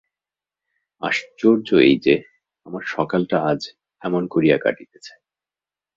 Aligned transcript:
আশ্চর্য 1.01 1.67
এই 1.81 1.95
যে, 1.97 2.15
আমার 2.65 2.83
সকালটা 2.87 3.37
আজ 3.43 3.61
এমন 4.01 4.23
করিয়া 4.27 4.57
কাটিতেছে। 4.57 5.13